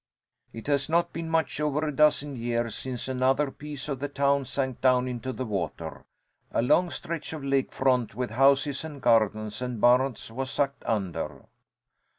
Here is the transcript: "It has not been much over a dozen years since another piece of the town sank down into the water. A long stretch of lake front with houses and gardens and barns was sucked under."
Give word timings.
"It 0.51 0.65
has 0.65 0.89
not 0.89 1.13
been 1.13 1.29
much 1.29 1.59
over 1.59 1.85
a 1.85 1.91
dozen 1.91 2.35
years 2.35 2.73
since 2.73 3.07
another 3.07 3.51
piece 3.51 3.87
of 3.87 3.99
the 3.99 4.07
town 4.07 4.47
sank 4.47 4.81
down 4.81 5.07
into 5.07 5.31
the 5.31 5.45
water. 5.45 6.05
A 6.51 6.63
long 6.63 6.89
stretch 6.89 7.33
of 7.33 7.43
lake 7.43 7.71
front 7.71 8.15
with 8.15 8.31
houses 8.31 8.83
and 8.83 8.99
gardens 8.99 9.61
and 9.61 9.79
barns 9.79 10.31
was 10.31 10.49
sucked 10.49 10.83
under." 10.87 11.45